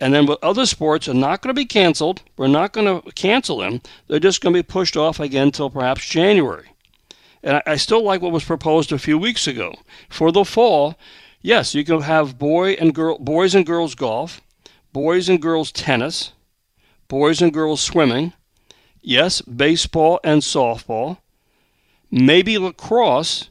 [0.00, 2.22] And then with other sports are not going to be canceled.
[2.36, 3.80] We're not going to cancel them.
[4.06, 6.70] They're just going to be pushed off again until perhaps January.
[7.42, 9.74] And I, I still like what was proposed a few weeks ago.
[10.08, 10.94] For the fall,
[11.46, 14.40] Yes, you can have boy and girl, boys and girls golf,
[14.92, 16.32] boys and girls tennis,
[17.06, 18.32] boys and girls swimming.
[19.00, 21.18] Yes, baseball and softball.
[22.10, 23.50] Maybe lacrosse,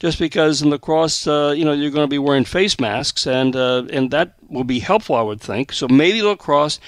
[0.00, 3.54] just because in lacrosse, uh, you know, you're going to be wearing face masks, and
[3.54, 5.72] uh, and that will be helpful, I would think.
[5.72, 6.80] So maybe lacrosse,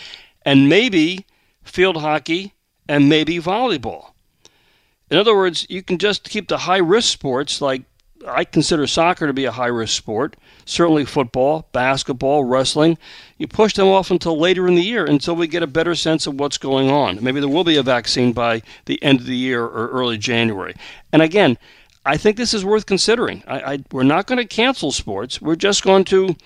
[0.44, 1.24] and maybe
[1.62, 2.54] field hockey,
[2.88, 4.10] and maybe volleyball.
[5.08, 7.82] In other words, you can just keep the high risk sports like
[8.26, 10.36] I consider soccer to be a high risk sport.
[10.64, 12.98] Certainly football, basketball, wrestling.
[13.38, 16.26] You push them off until later in the year until we get a better sense
[16.26, 17.22] of what's going on.
[17.22, 20.74] Maybe there will be a vaccine by the end of the year or early January.
[21.12, 21.58] And again,
[22.04, 23.42] I think this is worth considering.
[23.46, 25.40] I, I, we're not going to cancel sports.
[25.40, 26.36] We're just going to,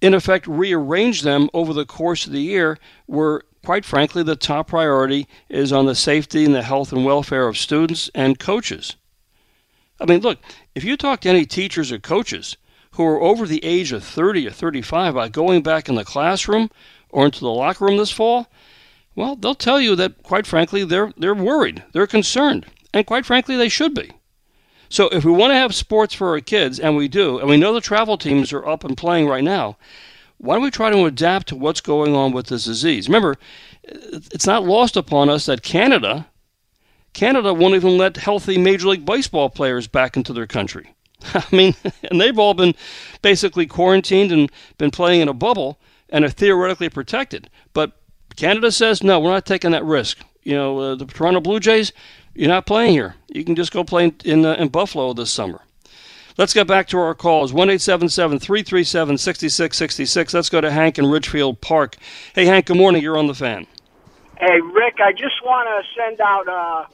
[0.00, 4.68] in effect, rearrange them over the course of the year where quite frankly, the top
[4.68, 8.94] priority is on the safety and the health and welfare of students and coaches.
[10.00, 10.38] I mean, look,
[10.74, 12.56] if you talk to any teachers or coaches
[12.92, 16.70] who are over the age of 30 or 35 about going back in the classroom
[17.10, 18.48] or into the locker room this fall,
[19.14, 23.56] well, they'll tell you that, quite frankly, they're, they're worried, they're concerned, and quite frankly,
[23.56, 24.12] they should be.
[24.88, 27.56] So if we want to have sports for our kids, and we do, and we
[27.56, 29.76] know the travel teams are up and playing right now,
[30.38, 33.08] why don't we try to adapt to what's going on with this disease?
[33.08, 33.36] Remember,
[33.82, 36.26] it's not lost upon us that Canada
[37.16, 40.94] Canada won't even let healthy Major League Baseball players back into their country.
[41.34, 41.74] I mean,
[42.10, 42.74] and they've all been
[43.22, 47.48] basically quarantined and been playing in a bubble and are theoretically protected.
[47.72, 47.92] But
[48.36, 50.18] Canada says, no, we're not taking that risk.
[50.42, 51.90] You know, uh, the Toronto Blue Jays,
[52.34, 53.14] you're not playing here.
[53.28, 55.62] You can just go play in, in, uh, in Buffalo this summer.
[56.36, 57.50] Let's get back to our calls.
[57.50, 60.34] 1 337 6666.
[60.34, 61.96] Let's go to Hank in Ridgefield Park.
[62.34, 63.02] Hey, Hank, good morning.
[63.02, 63.66] You're on the fan.
[64.38, 66.84] Hey, Rick, I just want to send out uh,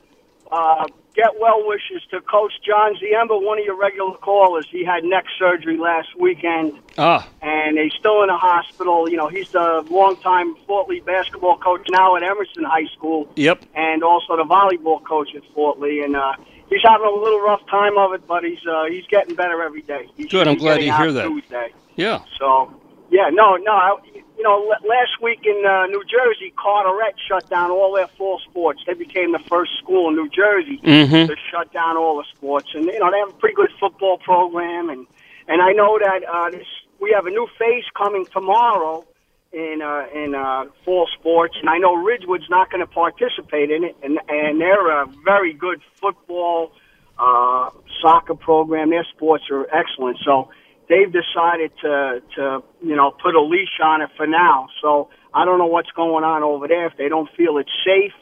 [0.52, 4.66] uh, get well wishes to Coach John Ziemba, one of your regular callers.
[4.70, 7.26] He had neck surgery last weekend, ah.
[7.40, 9.08] and he's still in the hospital.
[9.08, 13.30] You know, he's the longtime Fort Lee basketball coach now at Emerson High School.
[13.36, 13.64] Yep.
[13.74, 16.34] And also the volleyball coach at Fort Lee, and uh,
[16.68, 19.82] he's having a little rough time of it, but he's uh, he's getting better every
[19.82, 20.08] day.
[20.16, 20.48] He's, Good.
[20.48, 21.26] I'm glad to hear that.
[21.26, 21.72] Tuesday.
[21.96, 22.22] Yeah.
[22.38, 22.72] So
[23.10, 23.72] yeah, no, no.
[23.72, 23.96] I,
[24.42, 28.82] you know, last week in uh, New Jersey, Carteret shut down all their fall sports.
[28.88, 31.28] They became the first school in New Jersey mm-hmm.
[31.30, 34.18] to shut down all the sports, and you know they have a pretty good football
[34.18, 35.06] program, and
[35.46, 36.66] and I know that uh, this,
[37.00, 39.06] we have a new phase coming tomorrow
[39.52, 43.84] in uh, in uh, fall sports, and I know Ridgewood's not going to participate in
[43.84, 46.72] it, and and they're a very good football
[47.16, 47.70] uh,
[48.00, 48.90] soccer program.
[48.90, 50.18] Their sports are excellent.
[50.24, 50.50] So
[50.92, 54.68] they've decided to to you know put a leash on it for now.
[54.82, 56.86] So I don't know what's going on over there.
[56.86, 58.12] If they don't feel it's safe,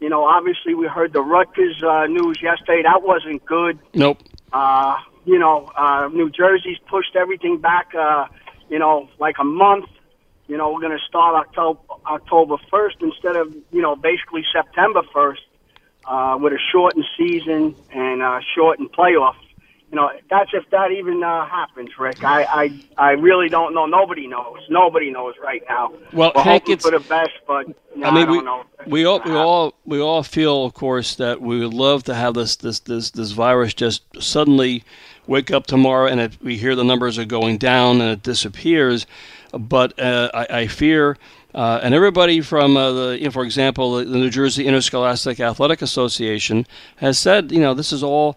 [0.00, 2.82] you know, obviously we heard the Rutgers uh, news yesterday.
[2.82, 3.78] That wasn't good.
[3.94, 4.22] Nope.
[4.52, 4.96] Uh,
[5.26, 7.94] you know, uh, New Jersey's pushed everything back.
[7.94, 8.26] Uh,
[8.70, 9.86] you know, like a month.
[10.46, 15.02] You know, we're going to start October October first instead of you know basically September
[15.12, 15.42] first
[16.06, 19.36] uh, with a shortened season and uh, shortened playoff.
[19.90, 22.22] You know, that's if that even uh, happens, Rick.
[22.22, 23.86] I, I I really don't know.
[23.86, 24.58] Nobody knows.
[24.68, 25.92] Nobody knows right now.
[26.12, 27.66] Well, we're Hank, it's- for the best, but
[27.96, 28.64] know, I mean, don't we, know.
[28.86, 32.34] we all we all we all feel, of course, that we would love to have
[32.34, 34.84] this this this this virus just suddenly
[35.26, 39.06] wake up tomorrow and it, we hear the numbers are going down and it disappears.
[39.52, 41.16] But uh, I, I fear,
[41.54, 45.80] uh, and everybody from uh, the, you know, for example, the New Jersey Interscholastic Athletic
[45.80, 46.66] Association
[46.96, 48.36] has said, you know, this is all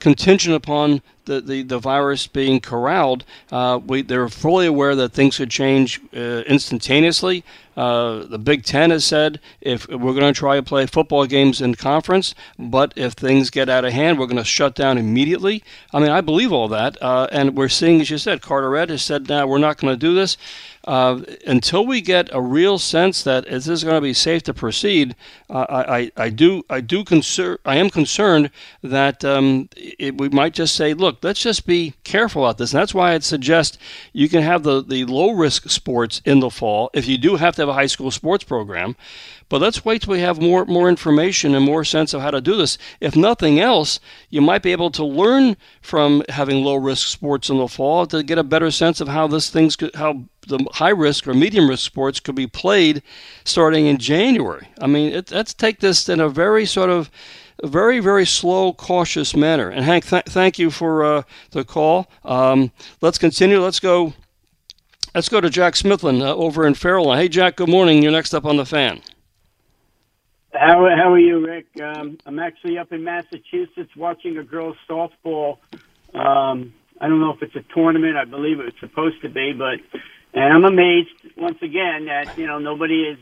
[0.00, 3.24] contingent upon the, the, the virus being corralled.
[3.52, 7.44] Uh, we, they're fully aware that things could change uh, instantaneously.
[7.76, 11.60] Uh, the Big Ten has said if we're going to try to play football games
[11.60, 15.62] in conference, but if things get out of hand, we're going to shut down immediately.
[15.94, 17.00] I mean, I believe all that.
[17.00, 19.98] Uh, and we're seeing, as you said, Carteret has said, now we're not going to
[19.98, 20.36] do this.
[20.86, 24.54] Uh, until we get a real sense that this is going to be safe to
[24.54, 25.14] proceed,
[25.50, 28.50] uh, I, I, do I do concern I am concerned
[28.82, 32.72] that um, it, we might just say, look, let's just be careful about this.
[32.72, 33.76] And that's why I'd suggest
[34.14, 37.56] you can have the, the low risk sports in the fall if you do have
[37.56, 38.96] to have a high school sports program.
[39.50, 42.40] But let's wait till we have more more information and more sense of how to
[42.40, 42.78] do this.
[43.00, 43.98] If nothing else,
[44.30, 48.22] you might be able to learn from having low risk sports in the fall to
[48.22, 51.68] get a better sense of how this things could, how the high risk or medium
[51.68, 53.02] risk sports could be played
[53.44, 54.68] starting in January.
[54.80, 57.10] I mean, it, let's take this in a very sort of
[57.64, 59.68] very very slow, cautious manner.
[59.68, 62.08] And Hank, th- thank you for uh, the call.
[62.24, 62.70] Um,
[63.00, 63.60] let's continue.
[63.60, 64.14] Let's go.
[65.12, 67.16] Let's go to Jack Smithlin uh, over in Fairlawn.
[67.16, 67.56] Hey, Jack.
[67.56, 68.00] Good morning.
[68.00, 69.02] You're next up on the fan.
[70.52, 71.66] How, how are you, Rick?
[71.80, 75.58] Um, I'm actually up in Massachusetts watching a girls' softball.
[76.12, 78.16] Um, I don't know if it's a tournament.
[78.16, 79.78] I believe it's supposed to be, but
[80.34, 83.18] and I'm amazed once again that you know nobody is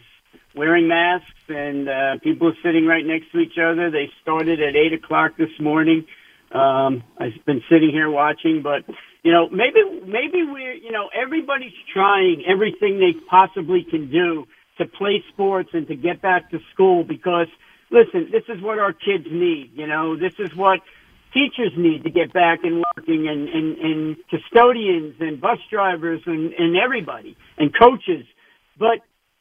[0.55, 3.91] wearing masks and uh, people are sitting right next to each other.
[3.91, 6.07] They started at eight o'clock this morning.
[6.51, 8.85] Um, I've been sitting here watching, but
[9.23, 14.47] you know maybe maybe we're you know everybody's trying everything they possibly can do
[14.79, 17.49] to play sports and to get back to school because
[17.91, 19.73] listen, this is what our kids need.
[19.75, 20.81] You know, this is what
[21.33, 26.53] teachers need to get back and working and, and, and custodians and bus drivers and,
[26.55, 28.25] and everybody and coaches.
[28.79, 29.01] But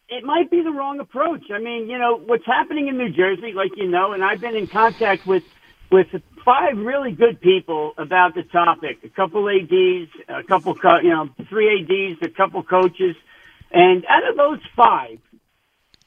[0.09, 1.43] it might be the wrong approach.
[1.53, 4.55] I mean, you know, what's happening in New Jersey, like you know, and I've been
[4.55, 5.43] in contact with
[5.91, 6.07] with
[6.43, 8.99] five really good people about the topic.
[9.03, 13.15] A couple ads, a couple, co- you know, three ads, a couple coaches,
[13.71, 15.19] and out of those five,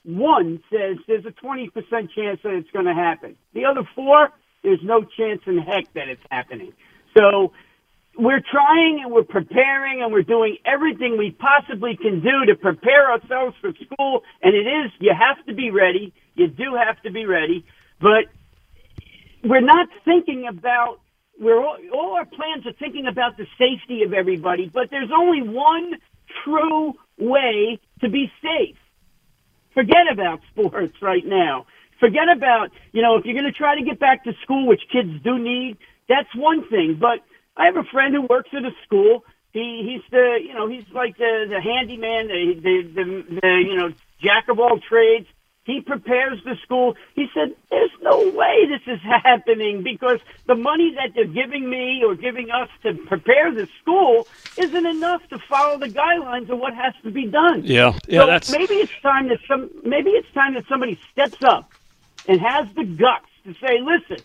[0.05, 1.73] one says there's a 20%
[2.15, 3.37] chance that it's going to happen.
[3.55, 4.31] The other four,
[4.63, 6.73] there's no chance in heck that it's happening.
[7.17, 7.53] So
[8.17, 13.11] we're trying and we're preparing and we're doing everything we possibly can do to prepare
[13.13, 14.23] ourselves for school.
[14.43, 16.13] And it is, you have to be ready.
[16.35, 17.65] You do have to be ready.
[18.01, 18.25] But
[19.45, 21.01] we're not thinking about,
[21.41, 25.43] we're all, all our plans are thinking about the safety of everybody, but there's only
[25.43, 25.95] one
[26.45, 28.77] true way to be safe.
[29.75, 31.67] Forget about sports right now.
[31.99, 34.81] Forget about, you know, if you're going to try to get back to school, which
[34.91, 35.77] kids do need,
[36.09, 36.99] that's one thing.
[37.01, 37.21] But
[37.57, 39.25] I have a friend who works at a school.
[39.53, 43.77] He he's the you know he's like the the handyman, the the the, the you
[43.77, 43.89] know
[44.23, 45.27] jack of all trades.
[45.65, 46.97] He prepares the school.
[47.15, 52.03] He said, "There's no way this is happening because the money that they're giving me
[52.05, 56.75] or giving us to prepare the school isn't enough to follow the guidelines of what
[56.75, 60.33] has to be done." Yeah, yeah, so that's maybe it's time that some maybe it's
[60.33, 61.71] time that somebody steps up
[62.27, 64.25] and has the guts to say, "Listen,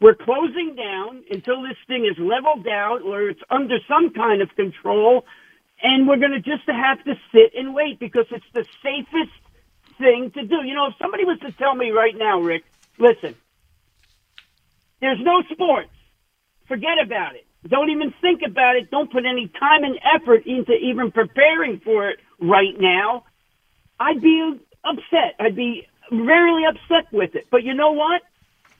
[0.00, 4.48] we're closing down until this thing is leveled out or it's under some kind of
[4.56, 5.24] control,
[5.82, 9.30] and we're going to just have to sit and wait because it's the safest
[10.02, 12.64] thing to do." You know, if somebody was to tell me right now, Rick,
[12.98, 13.34] listen,
[15.00, 15.90] there's no sports.
[16.68, 17.46] Forget about it.
[17.68, 18.90] Don't even think about it.
[18.90, 23.24] Don't put any time and effort into even preparing for it right now.
[24.00, 25.36] I'd be upset.
[25.38, 27.46] I'd be really upset with it.
[27.50, 28.22] But you know what?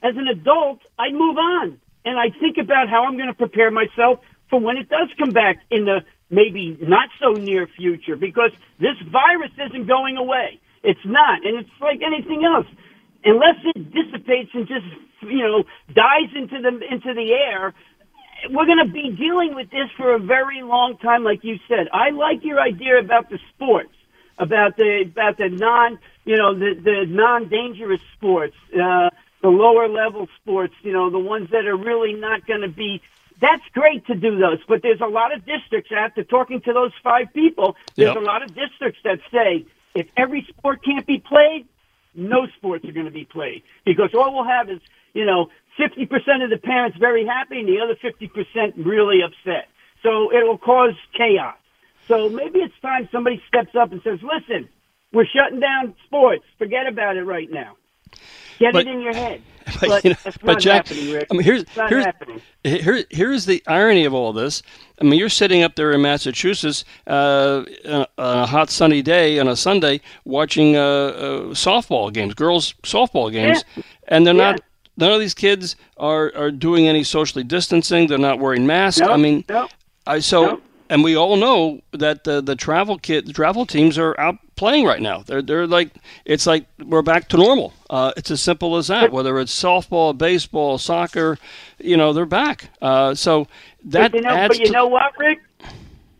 [0.01, 3.71] As an adult, I move on and I think about how I'm going to prepare
[3.71, 4.19] myself
[4.49, 8.97] for when it does come back in the maybe not so near future because this
[9.11, 10.59] virus isn't going away.
[10.83, 11.45] It's not.
[11.45, 12.67] And it's like anything else.
[13.25, 14.85] unless it dissipates and just
[15.21, 15.63] you know
[15.93, 17.73] dies into the into the air,
[18.51, 21.87] we're going to be dealing with this for a very long time, like you said.
[21.93, 23.95] I like your idea about the sports,
[24.37, 29.09] about the about the non you know the the non dangerous sports, uh,
[29.41, 30.73] the lower level sports.
[30.83, 33.01] You know the ones that are really not going to be
[33.41, 36.91] that's great to do those, but there's a lot of districts after talking to those
[37.03, 38.17] five people, there's Yep.
[38.23, 39.65] a lot of districts that say
[39.95, 41.67] if every sport can't be played,
[42.15, 44.79] no sports are going to be played because all we'll have is,
[45.13, 49.67] you know, 50% of the parents very happy and the other 50% really upset.
[50.03, 51.55] So it'll cause chaos.
[52.07, 54.69] So maybe it's time somebody steps up and says, listen,
[55.11, 56.43] we're shutting down sports.
[56.57, 57.77] Forget about it right now.
[58.59, 59.41] Get But- it in your head.
[59.79, 60.91] But, But, you know, but Jack.
[60.91, 62.05] I mean, here's not here's
[62.63, 64.63] here here's the irony of all this.
[65.01, 69.47] I mean, you're sitting up there in Massachusetts uh, on a hot sunny day on
[69.47, 73.63] a Sunday watching uh, uh, softball games, girls softball games,
[74.07, 74.61] and they're not.
[74.95, 78.05] None of these kids are, are doing any socially distancing.
[78.07, 79.01] They're not wearing masks.
[79.01, 79.43] I mean,
[80.05, 84.19] I so and we all know that the the travel kit the travel teams are
[84.19, 85.23] out playing right now.
[85.25, 85.89] They're they're like
[86.25, 87.73] it's like we're back to normal.
[87.89, 89.11] Uh, it's as simple as that.
[89.11, 91.37] Whether it's softball, baseball, soccer,
[91.79, 92.69] you know, they're back.
[92.81, 93.47] Uh, so
[93.85, 95.41] that but you know, adds but you to, know what, Rick?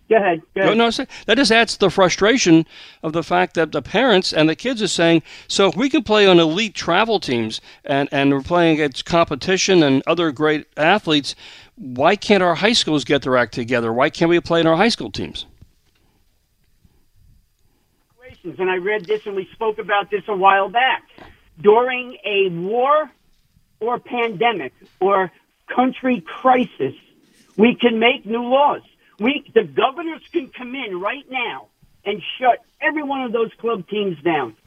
[0.10, 0.41] Go ahead.
[0.54, 0.78] Go no, ahead.
[0.78, 2.66] no, say- that just adds to the frustration
[3.01, 6.04] of the fact that the parents and the kids are saying, so if we can
[6.04, 11.36] play on elite travel teams and, and we're playing against competition and other great athletes,
[11.76, 13.91] why can't our high schools get their act together?
[13.91, 15.45] Why can't we play in our high school teams?
[18.43, 21.04] and I read this and we spoke about this a while back.
[21.62, 23.10] During a war
[23.80, 25.32] or pandemic or
[25.68, 26.93] country crisis,
[27.58, 28.82] we can make new laws.
[29.24, 31.68] We, the governors can come in right now
[32.04, 34.58] and shut every one of those club teams down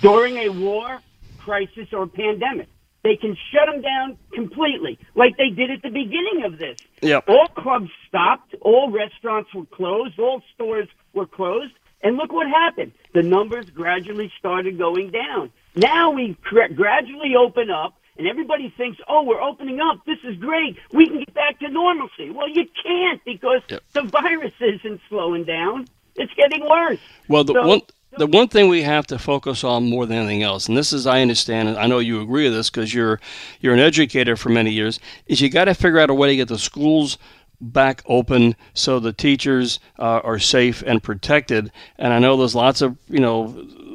[0.00, 1.00] during a war,
[1.38, 2.66] crisis, or pandemic.
[3.04, 6.76] They can shut them down completely, like they did at the beginning of this.
[7.02, 7.28] Yep.
[7.28, 11.72] All clubs stopped, all restaurants were closed, all stores were closed,
[12.02, 12.90] and look what happened.
[13.14, 15.52] The numbers gradually started going down.
[15.76, 20.04] Now we gradually open up, and everybody thinks, oh, we're opening up.
[20.06, 20.76] This is great.
[20.92, 22.30] We can get back to normalcy.
[22.30, 23.62] Well, you can't because
[23.92, 25.86] the virus isn't slowing down.
[26.16, 26.98] It's getting worse.
[27.28, 27.80] Well, the So- one
[28.18, 31.06] the one thing we have to focus on more than anything else, and this is
[31.06, 33.20] I understand, and I know you agree with this because you're
[33.60, 36.36] you're an educator for many years, is you got to figure out a way to
[36.36, 37.18] get the schools
[37.60, 41.70] back open so the teachers uh, are safe and protected.
[41.98, 43.48] And I know there's lots of you know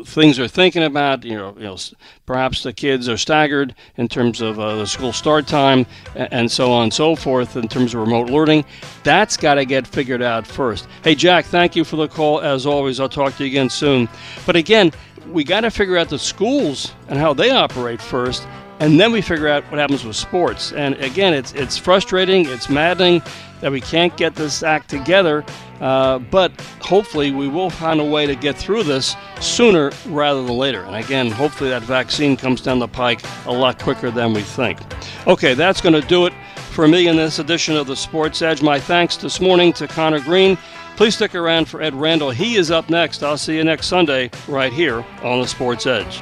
[0.06, 1.24] things they're thinking about.
[1.24, 1.78] You know, you know,
[2.26, 5.86] perhaps the kids are staggered in terms of uh, the school start time
[6.16, 8.66] and so on and so forth in terms of remote learning.
[9.04, 10.88] That's got to get figured out first.
[11.04, 12.99] Hey, Jack, thank you for the call as always.
[12.99, 14.10] I'll talk to you again soon.
[14.45, 14.91] But again,
[15.28, 18.47] we got to figure out the schools and how they operate first.
[18.82, 20.73] And then we figure out what happens with sports.
[20.73, 23.21] And again, it's it's frustrating, it's maddening
[23.59, 25.45] that we can't get this act together.
[25.79, 26.51] Uh, but
[26.82, 30.82] hopefully, we will find a way to get through this sooner rather than later.
[30.82, 34.79] And again, hopefully, that vaccine comes down the pike a lot quicker than we think.
[35.27, 36.34] Okay, that's going to do it
[36.71, 38.63] for me in this edition of the Sports Edge.
[38.63, 40.57] My thanks this morning to Connor Green.
[40.95, 42.32] Please stick around for Ed Randall.
[42.32, 43.21] He is up next.
[43.21, 46.21] I'll see you next Sunday right here on the Sports Edge.